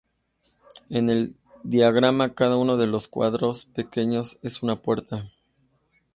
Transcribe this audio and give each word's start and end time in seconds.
En 0.89 1.11
el 1.11 1.35
diagrama, 1.61 2.33
cada 2.33 2.57
uno 2.57 2.75
de 2.75 2.87
los 2.87 3.07
cuadrados 3.07 3.65
pequeños 3.65 4.39
es 4.41 4.63
una 4.63 4.77
puerta. 4.81 5.29